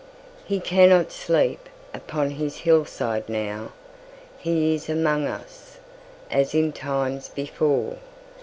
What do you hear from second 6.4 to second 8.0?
in times before!